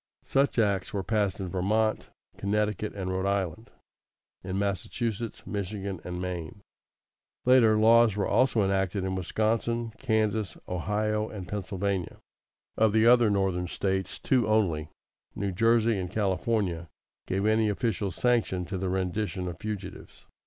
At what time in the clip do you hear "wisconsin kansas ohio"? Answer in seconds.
9.13-11.29